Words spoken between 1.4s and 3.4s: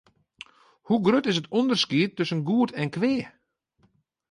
it ûnderskied tusken goed en kwea?